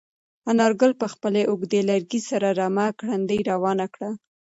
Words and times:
انارګل 0.51 0.91
په 1.01 1.07
خپل 1.13 1.33
اوږد 1.49 1.73
لرګي 1.89 2.21
سره 2.29 2.47
رمه 2.59 2.85
ګړندۍ 2.99 3.39
روانه 3.51 3.85
کړه. 3.93 4.09